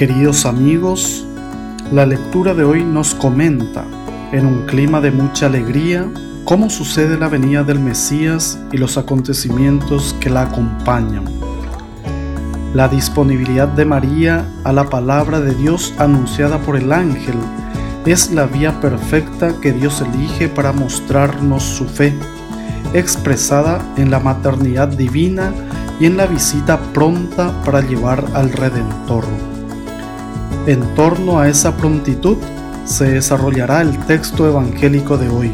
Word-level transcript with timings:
Queridos 0.00 0.46
amigos, 0.46 1.26
la 1.92 2.06
lectura 2.06 2.54
de 2.54 2.64
hoy 2.64 2.82
nos 2.82 3.12
comenta, 3.12 3.84
en 4.32 4.46
un 4.46 4.64
clima 4.64 4.98
de 5.02 5.10
mucha 5.10 5.44
alegría, 5.44 6.10
cómo 6.46 6.70
sucede 6.70 7.18
la 7.18 7.28
venida 7.28 7.64
del 7.64 7.80
Mesías 7.80 8.58
y 8.72 8.78
los 8.78 8.96
acontecimientos 8.96 10.16
que 10.18 10.30
la 10.30 10.44
acompañan. 10.44 11.24
La 12.72 12.88
disponibilidad 12.88 13.68
de 13.68 13.84
María 13.84 14.48
a 14.64 14.72
la 14.72 14.88
palabra 14.88 15.38
de 15.38 15.54
Dios 15.54 15.92
anunciada 15.98 16.56
por 16.60 16.78
el 16.78 16.94
ángel 16.94 17.36
es 18.06 18.30
la 18.30 18.46
vía 18.46 18.80
perfecta 18.80 19.52
que 19.60 19.72
Dios 19.72 20.00
elige 20.00 20.48
para 20.48 20.72
mostrarnos 20.72 21.62
su 21.62 21.84
fe, 21.84 22.14
expresada 22.94 23.84
en 23.98 24.10
la 24.10 24.18
maternidad 24.18 24.88
divina 24.88 25.52
y 26.00 26.06
en 26.06 26.16
la 26.16 26.24
visita 26.24 26.80
pronta 26.94 27.52
para 27.66 27.82
llevar 27.82 28.24
al 28.32 28.50
Redentor. 28.50 29.26
En 30.66 30.94
torno 30.94 31.40
a 31.40 31.48
esa 31.48 31.76
prontitud 31.76 32.36
se 32.84 33.12
desarrollará 33.12 33.80
el 33.80 33.98
texto 34.06 34.46
evangélico 34.46 35.16
de 35.16 35.28
hoy. 35.28 35.52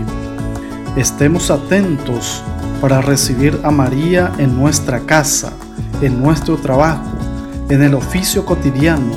Estemos 0.97 1.51
atentos 1.51 2.43
para 2.81 3.01
recibir 3.01 3.61
a 3.63 3.71
María 3.71 4.33
en 4.39 4.57
nuestra 4.57 5.01
casa, 5.01 5.53
en 6.01 6.21
nuestro 6.21 6.57
trabajo, 6.57 7.05
en 7.69 7.83
el 7.83 7.95
oficio 7.95 8.45
cotidiano, 8.45 9.13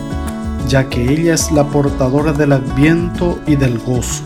ya 0.68 0.90
que 0.90 1.12
ella 1.12 1.34
es 1.34 1.52
la 1.52 1.66
portadora 1.66 2.34
del 2.34 2.54
adviento 2.54 3.40
y 3.48 3.56
del 3.56 3.80
gozo. 3.80 4.24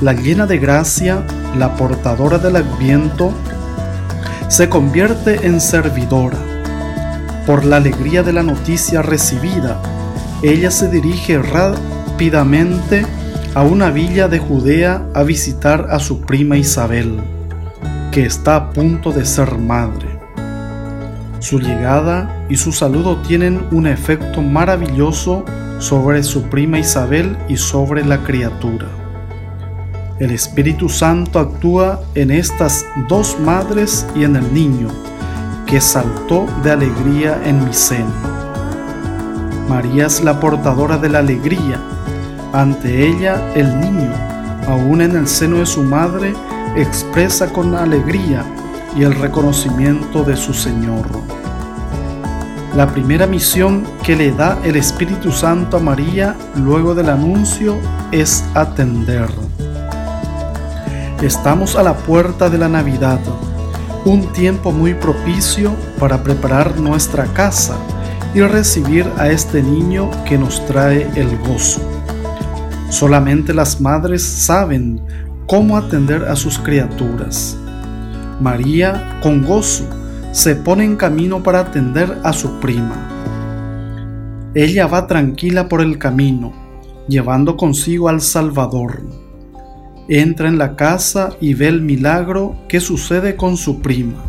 La 0.00 0.12
llena 0.12 0.46
de 0.46 0.58
gracia, 0.58 1.24
la 1.56 1.74
portadora 1.76 2.38
del 2.38 2.56
adviento, 2.56 3.32
se 4.48 4.68
convierte 4.68 5.46
en 5.46 5.60
servidora 5.60 6.47
por 7.48 7.64
la 7.64 7.78
alegría 7.78 8.22
de 8.22 8.34
la 8.34 8.42
noticia 8.42 9.00
recibida, 9.00 9.80
ella 10.42 10.70
se 10.70 10.90
dirige 10.90 11.38
rápidamente 11.38 13.06
a 13.54 13.62
una 13.62 13.90
villa 13.90 14.28
de 14.28 14.38
Judea 14.38 15.06
a 15.14 15.22
visitar 15.22 15.86
a 15.90 15.98
su 15.98 16.20
prima 16.20 16.58
Isabel, 16.58 17.18
que 18.12 18.26
está 18.26 18.56
a 18.56 18.70
punto 18.70 19.12
de 19.12 19.24
ser 19.24 19.56
madre. 19.56 20.08
Su 21.38 21.58
llegada 21.58 22.44
y 22.50 22.56
su 22.56 22.70
saludo 22.70 23.16
tienen 23.22 23.66
un 23.70 23.86
efecto 23.86 24.42
maravilloso 24.42 25.46
sobre 25.78 26.24
su 26.24 26.42
prima 26.50 26.78
Isabel 26.78 27.34
y 27.48 27.56
sobre 27.56 28.04
la 28.04 28.24
criatura. 28.24 28.88
El 30.18 30.32
Espíritu 30.32 30.90
Santo 30.90 31.38
actúa 31.38 32.02
en 32.14 32.30
estas 32.30 32.84
dos 33.08 33.38
madres 33.40 34.06
y 34.14 34.24
en 34.24 34.36
el 34.36 34.52
niño, 34.52 34.88
que 35.68 35.82
saltó 35.82 36.46
de 36.62 36.70
alegría 36.70 37.38
en 37.44 37.62
mi 37.62 37.74
seno. 37.74 38.10
María 39.68 40.06
es 40.06 40.24
la 40.24 40.40
portadora 40.40 40.96
de 40.96 41.10
la 41.10 41.18
alegría. 41.18 41.78
Ante 42.54 43.06
ella 43.06 43.52
el 43.54 43.78
niño, 43.78 44.10
aún 44.66 45.02
en 45.02 45.14
el 45.14 45.28
seno 45.28 45.58
de 45.58 45.66
su 45.66 45.82
madre, 45.82 46.32
expresa 46.74 47.52
con 47.52 47.74
alegría 47.74 48.46
y 48.96 49.02
el 49.02 49.14
reconocimiento 49.14 50.24
de 50.24 50.38
su 50.38 50.54
Señor. 50.54 51.06
La 52.74 52.86
primera 52.86 53.26
misión 53.26 53.86
que 54.02 54.16
le 54.16 54.32
da 54.32 54.58
el 54.64 54.76
Espíritu 54.76 55.32
Santo 55.32 55.76
a 55.76 55.80
María 55.80 56.34
luego 56.56 56.94
del 56.94 57.10
anuncio 57.10 57.76
es 58.10 58.42
atender. 58.54 59.28
Estamos 61.20 61.76
a 61.76 61.82
la 61.82 61.94
puerta 61.94 62.48
de 62.48 62.56
la 62.56 62.68
Navidad 62.70 63.20
un 64.04 64.32
tiempo 64.32 64.72
muy 64.72 64.94
propicio 64.94 65.74
para 65.98 66.22
preparar 66.22 66.78
nuestra 66.78 67.24
casa 67.26 67.76
y 68.34 68.40
recibir 68.40 69.06
a 69.16 69.28
este 69.28 69.62
niño 69.62 70.10
que 70.24 70.38
nos 70.38 70.64
trae 70.66 71.08
el 71.16 71.36
gozo. 71.38 71.80
Solamente 72.90 73.52
las 73.52 73.80
madres 73.80 74.22
saben 74.22 75.00
cómo 75.46 75.76
atender 75.76 76.24
a 76.24 76.36
sus 76.36 76.58
criaturas. 76.58 77.56
María, 78.40 79.18
con 79.22 79.44
gozo, 79.44 79.84
se 80.32 80.54
pone 80.54 80.84
en 80.84 80.96
camino 80.96 81.42
para 81.42 81.60
atender 81.60 82.18
a 82.22 82.32
su 82.32 82.60
prima. 82.60 82.96
Ella 84.54 84.86
va 84.86 85.06
tranquila 85.06 85.68
por 85.68 85.80
el 85.80 85.98
camino, 85.98 86.52
llevando 87.08 87.56
consigo 87.56 88.08
al 88.08 88.20
Salvador 88.20 89.27
entra 90.08 90.48
en 90.48 90.58
la 90.58 90.74
casa 90.74 91.36
y 91.40 91.54
ve 91.54 91.68
el 91.68 91.82
milagro 91.82 92.56
que 92.68 92.80
sucede 92.80 93.36
con 93.36 93.56
su 93.56 93.80
prima. 93.80 94.24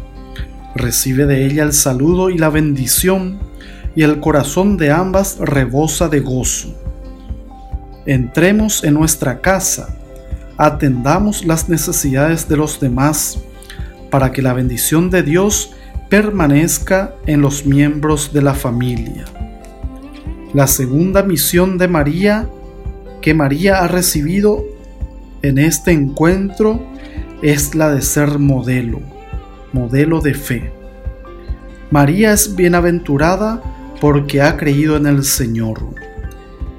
Recibe 0.75 1.25
de 1.25 1.45
ella 1.45 1.63
el 1.63 1.73
saludo 1.73 2.29
y 2.29 2.37
la 2.37 2.49
bendición, 2.49 3.39
y 3.95 4.03
el 4.03 4.19
corazón 4.19 4.77
de 4.77 4.91
ambas 4.91 5.37
rebosa 5.39 6.07
de 6.09 6.19
gozo. 6.19 6.75
Entremos 8.05 8.83
en 8.83 8.93
nuestra 8.93 9.41
casa, 9.41 9.95
atendamos 10.57 11.45
las 11.45 11.69
necesidades 11.69 12.47
de 12.47 12.57
los 12.57 12.79
demás, 12.79 13.39
para 14.09 14.31
que 14.31 14.41
la 14.41 14.53
bendición 14.53 15.09
de 15.09 15.23
Dios 15.23 15.71
permanezca 16.09 17.13
en 17.25 17.41
los 17.41 17.65
miembros 17.65 18.33
de 18.33 18.41
la 18.41 18.53
familia. 18.53 19.25
La 20.53 20.65
segunda 20.67 21.21
misión 21.21 21.77
de 21.77 21.87
María 21.87 22.49
que 23.21 23.33
María 23.33 23.83
ha 23.83 23.87
recibido 23.87 24.63
en 25.41 25.57
este 25.57 25.91
encuentro 25.91 26.85
es 27.41 27.75
la 27.75 27.91
de 27.91 28.01
ser 28.01 28.39
modelo, 28.39 28.99
modelo 29.71 30.19
de 30.21 30.33
fe. 30.33 30.71
María 31.91 32.33
es 32.33 32.55
bienaventurada 32.55 33.61
porque 34.01 34.41
ha 34.41 34.57
creído 34.57 34.97
en 34.97 35.07
el 35.07 35.23
Señor. 35.23 35.79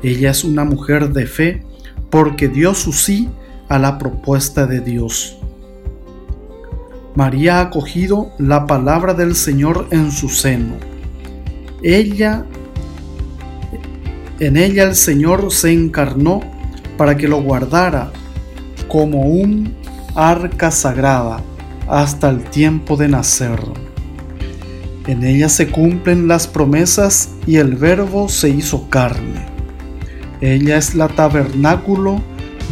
Ella 0.03 0.31
es 0.31 0.45
una 0.45 0.65
mujer 0.65 1.11
de 1.11 1.27
fe 1.27 1.63
porque 2.11 2.49
dio 2.49 2.75
su 2.75 2.93
sí 2.93 3.29
a 3.69 3.79
la 3.79 3.99
propuesta 3.99 4.67
de 4.67 4.81
Dios. 4.81 5.39
María 7.15 7.59
ha 7.59 7.63
acogido 7.63 8.31
la 8.39 8.67
palabra 8.67 9.15
del 9.15 9.35
Señor 9.35 9.87
en 9.91 10.13
su 10.13 10.29
seno. 10.29 10.75
Ella, 11.83 12.45
en 14.39 14.57
ella 14.57 14.85
el 14.85 14.95
Señor 14.95 15.51
se 15.51 15.73
encarnó 15.73 16.41
para 16.97 17.17
que 17.17 17.27
lo 17.27 17.43
guardara 17.43 18.13
como 18.91 19.21
un 19.21 19.73
arca 20.17 20.73
sagrada 20.73 21.41
hasta 21.89 22.29
el 22.29 22.43
tiempo 22.43 22.97
de 22.97 23.09
nacer. 23.09 23.61
En 25.07 25.25
ella 25.25 25.49
se 25.49 25.71
cumplen 25.71 26.27
las 26.27 26.49
promesas 26.49 27.31
y 27.47 27.57
el 27.57 27.77
verbo 27.77 28.29
se 28.29 28.49
hizo 28.49 28.91
carne. 28.91 29.47
Ella 30.41 30.77
es 30.77 30.97
la 30.97 31.07
tabernáculo 31.07 32.21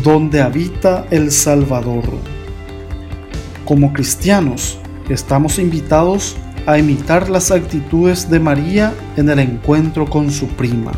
donde 0.03 0.43
habita 0.43 1.07
el 1.11 1.31
Salvador. 1.31 2.05
Como 3.65 3.93
cristianos, 3.93 4.78
estamos 5.09 5.59
invitados 5.59 6.37
a 6.66 6.78
imitar 6.78 7.31
las 7.31 7.53
actitudes 7.53 8.28
de 8.28 8.41
María 8.41 8.92
en 9.16 9.31
el 9.31 9.39
encuentro 9.39 10.04
con 10.04 10.33
su 10.33 10.48
prima. 10.48 10.92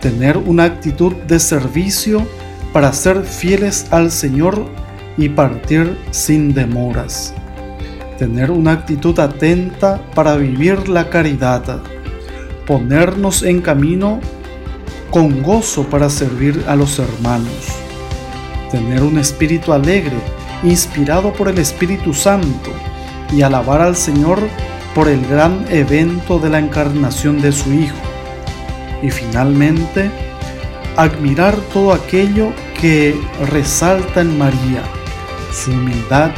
Tener 0.00 0.36
una 0.36 0.64
actitud 0.64 1.14
de 1.26 1.40
servicio 1.40 2.24
para 2.72 2.92
ser 2.92 3.22
fieles 3.22 3.86
al 3.90 4.10
Señor 4.10 4.66
y 5.16 5.28
partir 5.28 5.96
sin 6.10 6.54
demoras. 6.54 7.34
Tener 8.18 8.50
una 8.50 8.72
actitud 8.72 9.18
atenta 9.20 10.00
para 10.14 10.36
vivir 10.36 10.88
la 10.88 11.08
caridad. 11.08 11.82
Ponernos 12.66 13.42
en 13.42 13.60
camino 13.60 14.20
con 15.10 15.42
gozo 15.42 15.84
para 15.84 16.10
servir 16.10 16.64
a 16.66 16.76
los 16.76 16.98
hermanos. 16.98 17.68
Tener 18.70 19.02
un 19.02 19.18
espíritu 19.18 19.72
alegre, 19.72 20.16
inspirado 20.62 21.32
por 21.32 21.48
el 21.48 21.58
Espíritu 21.58 22.12
Santo, 22.12 22.70
y 23.32 23.42
alabar 23.42 23.80
al 23.80 23.96
Señor 23.96 24.40
por 24.94 25.08
el 25.08 25.24
gran 25.26 25.64
evento 25.70 26.38
de 26.38 26.50
la 26.50 26.58
encarnación 26.58 27.40
de 27.40 27.52
su 27.52 27.72
Hijo. 27.72 27.96
Y 29.02 29.10
finalmente, 29.10 30.10
admirar 30.98 31.54
todo 31.72 31.92
aquello 31.92 32.52
que 32.80 33.16
resalta 33.52 34.20
en 34.20 34.36
María, 34.36 34.82
su 35.52 35.70
humildad, 35.70 36.32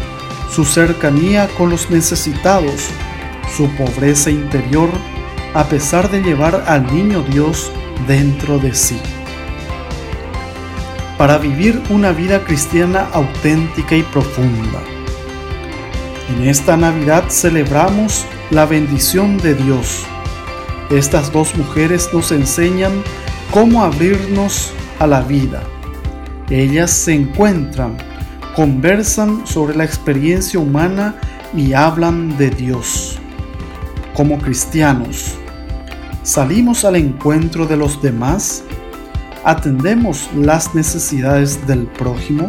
su 0.55 0.67
cercanía 0.67 1.49
con 1.57 1.71
los 1.71 1.89
necesitados, 1.89 2.89
su 3.57 3.71
pobreza 3.71 4.31
interior, 4.31 4.91
a 5.55 5.65
pesar 5.65 6.11
de 6.11 6.21
llevar 6.21 6.65
al 6.67 6.95
niño 6.95 7.23
Dios 7.23 7.73
dentro 8.07 8.59
de 8.59 8.75
sí. 8.75 9.01
Para 11.17 11.39
vivir 11.39 11.81
una 11.89 12.13
vida 12.13 12.45
cristiana 12.45 13.09
auténtica 13.15 13.97
y 13.97 14.03
profunda. 14.03 14.83
En 16.37 16.47
esta 16.47 16.77
Navidad 16.77 17.25
celebramos 17.31 18.27
la 18.51 18.67
bendición 18.67 19.39
de 19.39 19.55
Dios. 19.55 20.05
Estas 20.91 21.33
dos 21.33 21.55
mujeres 21.57 22.11
nos 22.13 22.31
enseñan 22.31 22.93
cómo 23.51 23.83
abrirnos 23.83 24.73
a 24.99 25.07
la 25.07 25.23
vida. 25.23 25.63
Ellas 26.49 26.91
se 26.91 27.15
encuentran, 27.15 27.97
conversan 28.55 29.47
sobre 29.47 29.77
la 29.77 29.85
experiencia 29.85 30.61
humana 30.61 31.17
y 31.55 31.73
hablan 31.73 32.37
de 32.37 32.51
Dios. 32.51 33.19
Como 34.15 34.39
cristianos, 34.39 35.35
salimos 36.23 36.85
al 36.85 36.97
encuentro 36.97 37.67
de 37.67 37.77
los 37.77 38.01
demás, 38.03 38.63
atendemos 39.45 40.29
las 40.37 40.75
necesidades 40.75 41.67
del 41.67 41.87
prójimo, 41.87 42.49